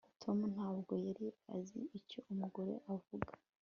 Tom 0.21 0.37
ntabwo 0.55 0.93
yari 1.05 1.27
azi 1.55 1.79
icyo 1.99 2.19
umugore 2.31 2.73
avuga 2.93 3.31